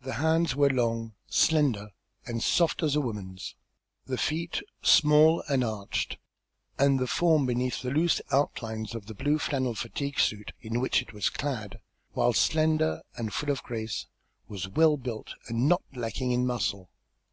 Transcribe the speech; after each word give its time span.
The 0.00 0.14
hands 0.14 0.56
were 0.56 0.68
long, 0.68 1.12
slender, 1.28 1.90
and 2.26 2.42
soft 2.42 2.82
as 2.82 2.96
a 2.96 3.00
woman's; 3.00 3.54
the 4.04 4.18
feet 4.18 4.60
small 4.82 5.44
and 5.48 5.62
arched, 5.62 6.18
and 6.76 6.98
the 6.98 7.06
form 7.06 7.46
beneath 7.46 7.80
the 7.80 7.92
loose 7.92 8.20
outlines 8.32 8.96
of 8.96 9.06
the 9.06 9.14
blue 9.14 9.38
flannel 9.38 9.76
fatigue 9.76 10.18
suit 10.18 10.50
in 10.60 10.80
which 10.80 11.00
it 11.02 11.12
was 11.12 11.30
clad, 11.30 11.78
while 12.14 12.32
slender 12.32 13.02
and 13.14 13.32
full 13.32 13.52
of 13.52 13.62
grace, 13.62 14.08
was 14.48 14.66
well 14.68 14.96
built 14.96 15.34
and 15.46 15.68
not 15.68 15.84
lacking 15.94 16.32
in 16.32 16.44
muscle. 16.48 16.90